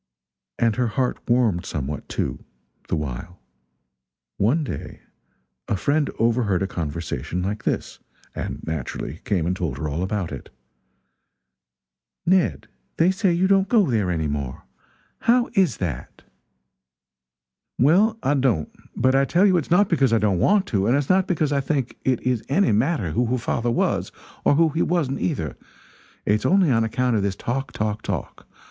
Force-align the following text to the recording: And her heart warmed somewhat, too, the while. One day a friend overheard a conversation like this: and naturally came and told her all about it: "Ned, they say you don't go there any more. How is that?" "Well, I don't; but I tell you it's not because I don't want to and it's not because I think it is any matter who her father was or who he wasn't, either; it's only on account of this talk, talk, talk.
And 0.57 0.77
her 0.77 0.87
heart 0.87 1.19
warmed 1.29 1.63
somewhat, 1.63 2.09
too, 2.09 2.43
the 2.87 2.95
while. 2.95 3.39
One 4.37 4.63
day 4.63 5.01
a 5.67 5.77
friend 5.77 6.09
overheard 6.17 6.63
a 6.63 6.67
conversation 6.67 7.43
like 7.43 7.65
this: 7.65 7.99
and 8.33 8.63
naturally 8.65 9.19
came 9.25 9.45
and 9.45 9.55
told 9.55 9.77
her 9.77 9.87
all 9.87 10.01
about 10.01 10.31
it: 10.31 10.49
"Ned, 12.25 12.67
they 12.97 13.11
say 13.11 13.31
you 13.31 13.45
don't 13.47 13.69
go 13.69 13.91
there 13.91 14.09
any 14.09 14.25
more. 14.25 14.63
How 15.19 15.51
is 15.53 15.77
that?" 15.77 16.23
"Well, 17.77 18.17
I 18.23 18.33
don't; 18.33 18.71
but 18.95 19.13
I 19.13 19.23
tell 19.25 19.45
you 19.45 19.55
it's 19.57 19.69
not 19.69 19.87
because 19.87 20.11
I 20.13 20.17
don't 20.17 20.39
want 20.39 20.65
to 20.69 20.87
and 20.87 20.97
it's 20.97 21.09
not 21.09 21.27
because 21.27 21.51
I 21.51 21.61
think 21.61 21.95
it 22.03 22.19
is 22.23 22.43
any 22.49 22.71
matter 22.71 23.11
who 23.11 23.27
her 23.27 23.37
father 23.37 23.69
was 23.69 24.11
or 24.45 24.55
who 24.55 24.69
he 24.69 24.81
wasn't, 24.81 25.21
either; 25.21 25.57
it's 26.25 26.43
only 26.43 26.71
on 26.71 26.83
account 26.83 27.15
of 27.15 27.21
this 27.21 27.35
talk, 27.35 27.71
talk, 27.71 28.01
talk. 28.01 28.47